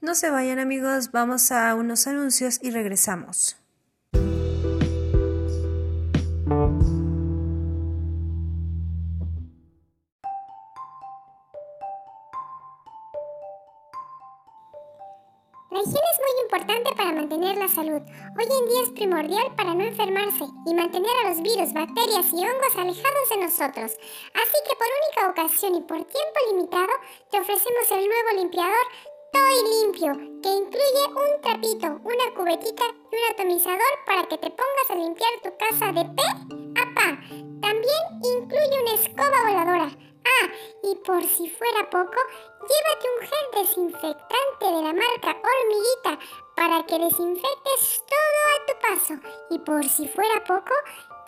No 0.00 0.14
se 0.14 0.30
vayan 0.30 0.60
amigos, 0.60 1.10
vamos 1.10 1.50
a 1.50 1.74
unos 1.74 2.06
anuncios 2.06 2.60
y 2.62 2.70
regresamos. 2.70 3.56
La 15.72 15.80
higiene 15.80 16.04
es 16.12 16.20
muy 16.20 16.42
importante 16.42 16.94
para 16.94 17.12
mantener 17.12 17.56
la 17.56 17.66
salud. 17.66 18.02
Hoy 18.36 18.44
en 18.44 18.68
día 18.68 18.82
es 18.82 18.90
primordial 18.90 19.54
para 19.56 19.72
no 19.72 19.82
enfermarse 19.84 20.44
y 20.66 20.74
mantener 20.74 21.10
a 21.24 21.30
los 21.30 21.40
virus, 21.40 21.72
bacterias 21.72 22.28
y 22.30 22.44
hongos 22.44 22.76
alejados 22.76 23.28
de 23.30 23.36
nosotros. 23.38 23.96
Así 24.36 24.58
que 24.68 24.76
por 24.76 24.86
única 25.00 25.30
ocasión 25.30 25.74
y 25.74 25.80
por 25.80 25.96
tiempo 26.04 26.38
limitado, 26.50 26.92
te 27.30 27.40
ofrecemos 27.40 27.90
el 27.90 28.04
nuevo 28.06 28.30
limpiador 28.36 28.84
Toy 29.32 29.56
Limpio, 29.64 30.12
que 30.42 30.50
incluye 30.50 31.04
un 31.08 31.40
trapito, 31.40 31.86
una 32.04 32.34
cubetita 32.36 32.84
y 33.10 33.16
un 33.16 33.32
atomizador 33.32 33.92
para 34.04 34.28
que 34.28 34.36
te 34.36 34.50
pongas 34.50 34.90
a 34.90 34.94
limpiar 34.94 35.32
tu 35.42 35.56
casa 35.56 35.86
de 35.90 36.04
pe 36.04 36.28
a 36.76 36.94
pa. 36.94 37.16
También 37.62 38.02
incluye 38.20 38.76
una 38.82 38.92
escoba 38.92 39.38
voladora. 39.48 40.11
Y 40.82 40.96
por 40.96 41.22
si 41.24 41.48
fuera 41.50 41.88
poco, 41.90 42.16
llévate 42.60 43.06
un 43.14 43.26
gel 43.26 43.64
desinfectante 43.64 44.66
de 44.66 44.82
la 44.82 44.92
marca 44.92 45.36
Hormiguita 45.42 46.18
para 46.56 46.86
que 46.86 46.98
desinfectes 46.98 48.04
todo 48.08 48.40
a 48.52 48.66
tu 48.66 48.74
paso. 48.80 49.14
Y 49.50 49.58
por 49.60 49.84
si 49.84 50.08
fuera 50.08 50.42
poco, 50.44 50.74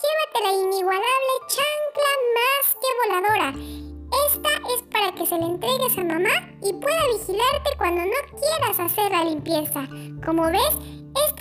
llévate 0.03 0.43
la 0.43 0.53
inigualable 0.53 1.35
chancla 1.49 2.13
más 2.35 2.75
que 2.75 3.09
voladora 3.09 3.85
esta 4.27 4.49
es 4.75 4.83
para 4.93 5.13
que 5.13 5.27
se 5.27 5.37
la 5.37 5.47
entregues 5.47 5.99
a 5.99 6.05
mamá 6.05 6.31
y 6.63 6.73
pueda 6.75 7.07
vigilarte 7.09 7.77
cuando 7.77 8.03
no 8.03 8.39
quieras 8.39 8.79
hacer 8.79 9.11
la 9.11 9.25
limpieza. 9.25 9.89
Como 10.25 10.51
ves, 10.51 10.77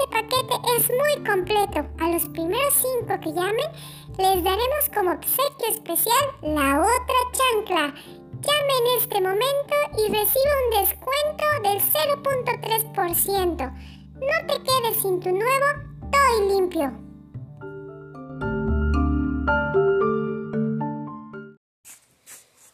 este 0.03 0.15
paquete 0.15 0.55
es 0.77 0.89
muy 0.89 1.25
completo. 1.25 1.87
A 1.99 2.09
los 2.09 2.27
primeros 2.29 2.73
cinco 2.73 3.19
que 3.21 3.33
llamen, 3.33 3.71
les 4.17 4.43
daremos 4.43 4.89
como 4.93 5.11
obsequio 5.11 5.69
especial 5.69 6.23
la 6.41 6.81
otra 6.81 7.15
chancla. 7.31 7.93
Llame 8.41 8.73
en 8.79 9.01
este 9.01 9.21
momento 9.21 9.75
y 9.97 10.11
recibe 10.11 10.51
un 10.63 10.81
descuento 10.81 11.45
del 11.63 11.79
0.3%. 11.79 13.71
No 14.15 14.47
te 14.47 14.63
quedes 14.63 15.01
sin 15.01 15.19
tu 15.19 15.29
nuevo 15.29 15.65
Toy 16.11 16.47
Limpio. 16.49 16.91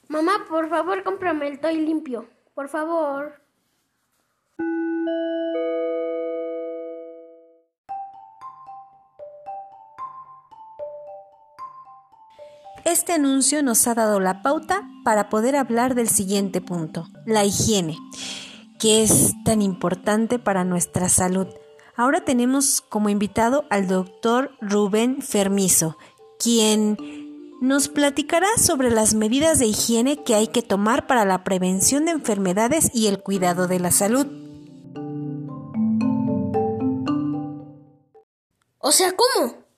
Mamá, 0.08 0.46
por 0.50 0.70
favor, 0.70 1.04
cómprame 1.04 1.48
el 1.48 1.60
toy 1.60 1.78
limpio. 1.78 2.26
Por 2.56 2.68
favor. 2.68 3.40
Este 12.86 13.14
anuncio 13.14 13.62
nos 13.62 13.86
ha 13.88 13.94
dado 13.94 14.20
la 14.20 14.42
pauta 14.42 14.90
para 15.04 15.30
poder 15.30 15.56
hablar 15.56 15.96
del 15.96 16.10
siguiente 16.10 16.62
punto, 16.62 17.08
la 17.26 17.44
higiene, 17.44 17.98
que 18.80 19.04
es 19.04 19.34
tan 19.44 19.62
importante 19.62 20.40
para 20.40 20.64
nuestra 20.64 21.10
salud. 21.10 21.48
Ahora 21.96 22.24
tenemos 22.24 22.82
como 22.82 23.10
invitado 23.10 23.66
al 23.70 23.88
doctor 23.88 24.52
Rubén 24.62 25.22
Fermizo, 25.22 25.98
quien 26.40 26.98
nos 27.62 27.90
platicará 27.90 28.48
sobre 28.58 28.90
las 28.90 29.14
medidas 29.14 29.60
de 29.60 29.68
higiene 29.68 30.24
que 30.24 30.34
hay 30.34 30.48
que 30.48 30.62
tomar 30.62 31.08
para 31.08 31.26
la 31.26 31.44
prevención 31.44 32.06
de 32.06 32.12
enfermedades 32.12 32.90
y 32.94 33.08
el 33.08 33.22
cuidado 33.22 33.68
de 33.68 33.80
la 33.82 33.92
salud. 33.92 34.28
O 38.78 38.92
sea, 38.94 39.12
¿cómo? 39.12 39.69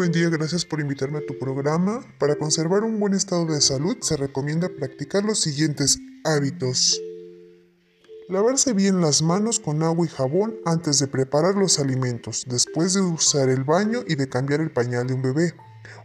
Buen 0.00 0.12
día, 0.12 0.30
gracias 0.30 0.64
por 0.64 0.80
invitarme 0.80 1.18
a 1.18 1.26
tu 1.26 1.38
programa. 1.38 2.00
Para 2.18 2.34
conservar 2.36 2.84
un 2.84 2.98
buen 2.98 3.12
estado 3.12 3.44
de 3.44 3.60
salud 3.60 3.98
se 4.00 4.16
recomienda 4.16 4.70
practicar 4.70 5.22
los 5.24 5.40
siguientes 5.40 5.98
hábitos. 6.24 6.98
Lavarse 8.30 8.72
bien 8.72 9.02
las 9.02 9.20
manos 9.20 9.60
con 9.60 9.82
agua 9.82 10.06
y 10.06 10.08
jabón 10.08 10.56
antes 10.64 11.00
de 11.00 11.06
preparar 11.06 11.54
los 11.54 11.78
alimentos, 11.78 12.46
después 12.48 12.94
de 12.94 13.02
usar 13.02 13.50
el 13.50 13.64
baño 13.64 14.00
y 14.08 14.14
de 14.14 14.26
cambiar 14.26 14.62
el 14.62 14.70
pañal 14.70 15.06
de 15.06 15.12
un 15.12 15.20
bebé. 15.20 15.52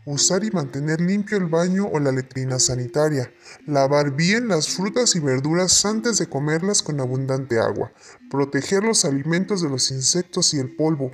Usar 0.06 0.44
y 0.44 0.52
mantener 0.52 1.00
limpio 1.00 1.38
el 1.38 1.46
baño 1.46 1.88
o 1.88 1.98
la 2.02 2.12
letrina 2.12 2.60
sanitaria. 2.60 3.32
Lavar 3.66 4.12
bien 4.12 4.50
las 4.50 4.76
frutas 4.76 5.16
y 5.16 5.22
verduras 5.22 5.86
antes 5.86 6.18
de 6.18 6.28
comerlas 6.28 6.84
con 6.84 7.00
abundante 7.00 7.60
agua. 7.60 7.94
Proteger 8.30 8.84
los 8.84 9.06
alimentos 9.06 9.62
de 9.62 9.70
los 9.70 9.90
insectos 9.90 10.54
y 10.54 10.60
el 10.60 10.76
polvo. 10.76 11.12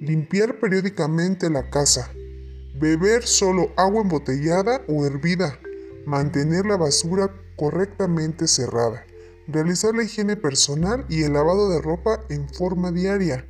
Limpiar 0.00 0.60
periódicamente 0.60 1.50
la 1.50 1.70
casa. 1.70 2.10
Beber 2.74 3.22
solo 3.26 3.72
agua 3.76 4.02
embotellada 4.02 4.82
o 4.88 5.06
hervida. 5.06 5.58
Mantener 6.06 6.66
la 6.66 6.76
basura 6.76 7.34
correctamente 7.56 8.46
cerrada 8.46 9.06
realizar 9.48 9.94
la 9.94 10.02
higiene 10.02 10.36
personal 10.36 11.04
y 11.08 11.22
el 11.22 11.34
lavado 11.34 11.70
de 11.70 11.80
ropa 11.80 12.20
en 12.30 12.48
forma 12.48 12.90
diaria, 12.90 13.46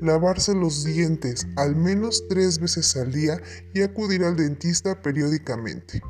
lavarse 0.00 0.54
los 0.54 0.84
dientes 0.84 1.46
al 1.56 1.76
menos 1.76 2.26
tres 2.28 2.60
veces 2.60 2.96
al 2.96 3.12
día 3.12 3.40
y 3.74 3.82
acudir 3.82 4.24
al 4.24 4.36
dentista 4.36 5.00
periódicamente. 5.00 6.02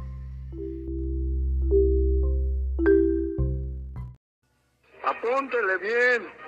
Apúntele 5.03 5.79
bien. 5.79 6.44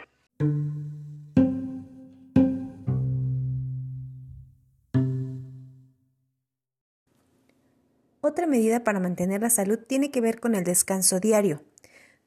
Otra 8.47 8.59
medida 8.59 8.85
para 8.85 9.01
mantener 9.01 9.41
la 9.41 9.51
salud 9.51 9.77
tiene 9.77 10.13
que 10.13 10.21
ver 10.21 10.39
con 10.39 10.55
el 10.55 10.63
descanso 10.63 11.19
diario. 11.19 11.65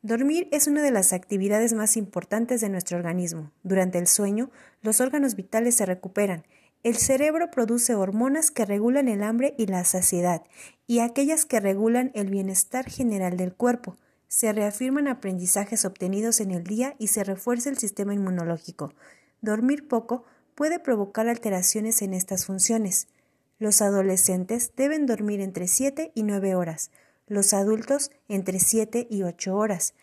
Dormir 0.01 0.49
es 0.51 0.67
una 0.67 0.83
de 0.83 0.91
las 0.91 1.13
actividades 1.13 1.71
más 1.71 1.95
importantes 1.95 2.59
de 2.59 2.67
nuestro 2.67 2.97
organismo. 2.97 3.53
Durante 3.63 3.99
el 3.99 4.05
sueño, 4.05 4.51
los 4.81 4.99
órganos 4.99 5.37
vitales 5.37 5.75
se 5.75 5.85
recuperan. 5.85 6.43
El 6.83 6.97
cerebro 6.97 7.51
produce 7.51 7.95
hormonas 7.95 8.51
que 8.51 8.65
regulan 8.65 9.07
el 9.07 9.23
hambre 9.23 9.55
y 9.57 9.67
la 9.67 9.85
saciedad, 9.85 10.43
y 10.87 10.99
aquellas 10.99 11.45
que 11.45 11.61
regulan 11.61 12.11
el 12.15 12.29
bienestar 12.29 12.89
general 12.89 13.37
del 13.37 13.53
cuerpo. 13.53 13.95
Se 14.27 14.51
reafirman 14.51 15.07
aprendizajes 15.07 15.85
obtenidos 15.85 16.41
en 16.41 16.51
el 16.51 16.65
día 16.65 16.95
y 16.99 17.07
se 17.07 17.23
refuerza 17.23 17.69
el 17.69 17.77
sistema 17.77 18.13
inmunológico. 18.13 18.93
Dormir 19.39 19.87
poco 19.87 20.25
puede 20.53 20.79
provocar 20.79 21.29
alteraciones 21.29 22.01
en 22.01 22.13
estas 22.13 22.45
funciones. 22.45 23.07
Los 23.59 23.81
adolescentes 23.81 24.71
deben 24.75 25.05
dormir 25.05 25.41
entre 25.41 25.67
7 25.67 26.11
y 26.15 26.23
9 26.23 26.55
horas 26.55 26.89
los 27.29 27.53
adultos 27.53 28.11
entre 28.27 28.59
7 28.59 29.07
y 29.09 29.23
8 29.23 29.55
horas. 29.55 29.93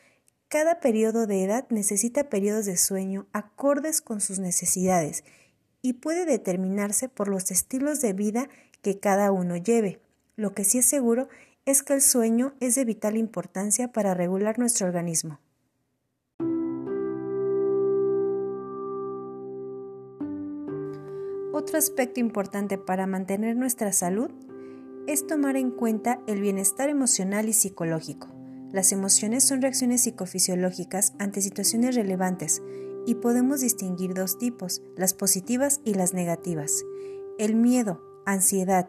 Cada 0.49 0.81
periodo 0.81 1.27
de 1.27 1.43
edad 1.43 1.67
necesita 1.71 2.31
periodos 2.31 2.65
de 2.65 2.77
sueño 2.77 3.27
acordes 3.33 4.01
con 4.01 4.21
sus 4.21 4.39
necesidades 4.39 5.25
y 5.83 5.95
puede 5.95 6.25
determinarse 6.25 7.09
por 7.09 7.29
los 7.29 7.51
estilos 7.51 8.01
de 8.01 8.13
vida 8.13 8.49
que 8.81 9.01
cada 9.01 9.33
uno 9.33 9.57
lleve. 9.57 10.01
Lo 10.37 10.55
que 10.55 10.65
sí 10.65 10.79
es 10.79 10.87
seguro 10.87 11.29
es 11.65 11.83
que 11.83 11.95
el 11.95 12.03
sueño 12.03 12.55
es 12.61 12.77
de 12.77 12.85
vital 12.85 13.17
importancia 13.17 13.91
para 13.91 14.15
regular 14.15 14.59
nuestro 14.59 14.87
organismo. 14.87 15.41
Otro 21.67 21.79
aspecto 21.79 22.21
importante 22.21 22.79
para 22.79 23.09
mantener 23.09 23.57
nuestra 23.57 23.91
salud 23.91 24.31
es 25.09 25.27
tomar 25.27 25.57
en 25.57 25.73
cuenta 25.73 26.21
el 26.29 26.41
bienestar 26.41 26.89
emocional 26.89 27.49
y 27.49 27.53
psicológico. 27.55 28.29
Las 28.71 28.93
emociones 28.93 29.43
son 29.43 29.63
reacciones 29.63 30.03
psicofisiológicas 30.03 31.15
ante 31.19 31.41
situaciones 31.41 31.97
relevantes 31.97 32.63
y 33.05 33.17
podemos 33.17 33.63
distinguir 33.63 34.15
dos 34.15 34.39
tipos, 34.39 34.81
las 34.97 35.13
positivas 35.13 35.81
y 35.85 35.95
las 35.95 36.15
negativas. 36.15 36.85
El 37.37 37.57
miedo, 37.57 38.01
ansiedad, 38.27 38.89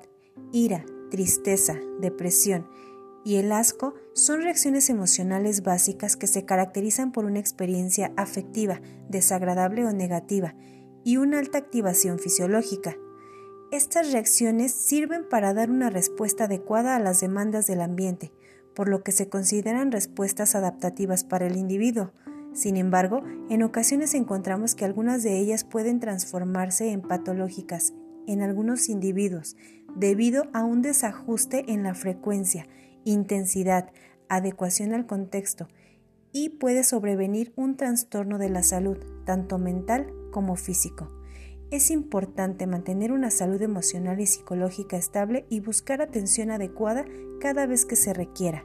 ira, 0.51 0.85
tristeza, 1.09 1.79
depresión 1.99 2.67
y 3.25 3.37
el 3.37 3.53
asco 3.53 3.95
son 4.13 4.43
reacciones 4.43 4.91
emocionales 4.91 5.63
básicas 5.63 6.15
que 6.15 6.27
se 6.27 6.45
caracterizan 6.45 7.11
por 7.11 7.25
una 7.25 7.39
experiencia 7.39 8.13
afectiva, 8.17 8.81
desagradable 9.09 9.83
o 9.83 9.91
negativa, 9.93 10.53
y 11.07 11.15
una 11.15 11.39
alta 11.39 11.57
activación 11.57 12.19
fisiológica. 12.19 12.97
Estas 13.71 14.11
reacciones 14.11 14.73
sirven 14.73 15.23
para 15.29 15.53
dar 15.53 15.71
una 15.71 15.89
respuesta 15.89 16.43
adecuada 16.43 16.97
a 16.97 16.99
las 16.99 17.21
demandas 17.21 17.65
del 17.65 17.79
ambiente, 17.79 18.33
por 18.75 18.89
lo 18.89 19.03
que 19.03 19.13
se 19.13 19.29
consideran 19.29 19.93
respuestas 19.93 20.53
adaptativas 20.53 21.23
para 21.23 21.47
el 21.47 21.55
individuo. 21.55 22.11
Sin 22.51 22.75
embargo, 22.75 23.23
en 23.49 23.63
ocasiones 23.63 24.15
encontramos 24.15 24.75
que 24.75 24.83
algunas 24.83 25.23
de 25.23 25.39
ellas 25.39 25.63
pueden 25.63 26.01
transformarse 26.01 26.91
en 26.91 27.01
patológicas 27.01 27.93
en 28.27 28.41
algunos 28.41 28.89
individuos 28.89 29.55
debido 29.95 30.49
a 30.51 30.65
un 30.65 30.81
desajuste 30.81 31.71
en 31.71 31.83
la 31.83 31.95
frecuencia, 31.95 32.67
intensidad, 33.05 33.93
adecuación 34.27 34.91
al 34.91 35.05
contexto 35.05 35.69
y 36.39 36.49
puede 36.49 36.83
sobrevenir 36.83 37.51
un 37.55 37.77
trastorno 37.77 38.37
de 38.37 38.49
la 38.49 38.61
salud, 38.61 38.97
tanto 39.25 39.57
mental 39.57 40.13
como 40.31 40.55
físico. 40.55 41.09
Es 41.71 41.89
importante 41.89 42.67
mantener 42.67 43.11
una 43.11 43.31
salud 43.31 43.59
emocional 43.59 44.19
y 44.19 44.27
psicológica 44.27 44.97
estable 44.97 45.47
y 45.49 45.61
buscar 45.61 45.99
atención 45.99 46.51
adecuada 46.51 47.05
cada 47.41 47.65
vez 47.65 47.85
que 47.85 47.95
se 47.95 48.13
requiera. 48.13 48.63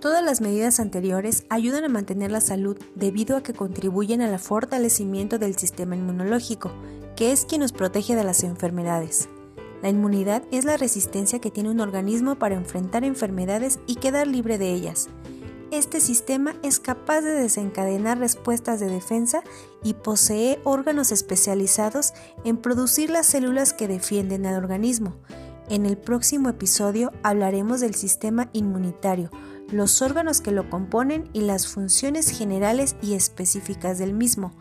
Todas 0.00 0.24
las 0.24 0.40
medidas 0.40 0.80
anteriores 0.80 1.44
ayudan 1.50 1.84
a 1.84 1.88
mantener 1.88 2.30
la 2.30 2.40
salud 2.40 2.78
debido 2.94 3.36
a 3.36 3.42
que 3.42 3.52
contribuyen 3.52 4.22
al 4.22 4.38
fortalecimiento 4.38 5.38
del 5.38 5.56
sistema 5.58 5.96
inmunológico, 5.96 6.72
que 7.18 7.32
es 7.32 7.46
quien 7.46 7.62
nos 7.62 7.72
protege 7.72 8.14
de 8.14 8.22
las 8.22 8.44
enfermedades. 8.44 9.28
La 9.82 9.88
inmunidad 9.88 10.44
es 10.52 10.64
la 10.64 10.76
resistencia 10.76 11.40
que 11.40 11.50
tiene 11.50 11.68
un 11.68 11.80
organismo 11.80 12.36
para 12.36 12.54
enfrentar 12.54 13.02
enfermedades 13.02 13.80
y 13.88 13.96
quedar 13.96 14.28
libre 14.28 14.56
de 14.56 14.72
ellas. 14.72 15.08
Este 15.72 15.98
sistema 15.98 16.54
es 16.62 16.78
capaz 16.78 17.22
de 17.22 17.32
desencadenar 17.32 18.20
respuestas 18.20 18.78
de 18.78 18.86
defensa 18.86 19.42
y 19.82 19.94
posee 19.94 20.60
órganos 20.62 21.10
especializados 21.10 22.12
en 22.44 22.56
producir 22.56 23.10
las 23.10 23.26
células 23.26 23.72
que 23.72 23.88
defienden 23.88 24.46
al 24.46 24.54
organismo. 24.54 25.16
En 25.68 25.86
el 25.86 25.98
próximo 25.98 26.48
episodio 26.48 27.10
hablaremos 27.24 27.80
del 27.80 27.96
sistema 27.96 28.48
inmunitario, 28.52 29.32
los 29.72 30.02
órganos 30.02 30.40
que 30.40 30.52
lo 30.52 30.70
componen 30.70 31.28
y 31.32 31.40
las 31.40 31.66
funciones 31.66 32.30
generales 32.30 32.94
y 33.02 33.14
específicas 33.14 33.98
del 33.98 34.14
mismo. 34.14 34.54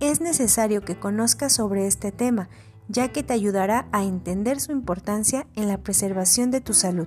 Es 0.00 0.20
necesario 0.20 0.82
que 0.82 0.98
conozcas 0.98 1.52
sobre 1.52 1.86
este 1.86 2.12
tema 2.12 2.48
ya 2.88 3.08
que 3.08 3.22
te 3.22 3.34
ayudará 3.34 3.86
a 3.92 4.02
entender 4.02 4.60
su 4.60 4.72
importancia 4.72 5.46
en 5.54 5.68
la 5.68 5.78
preservación 5.78 6.50
de 6.50 6.60
tu 6.60 6.72
salud. 6.72 7.06